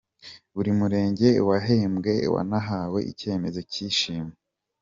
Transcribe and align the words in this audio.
Buri 0.55 0.71
murenge 0.79 1.29
wahembwe 1.49 2.13
wanahawe 2.33 2.99
icyemezo 3.11 3.59
cy’ishimwe. 3.71 4.35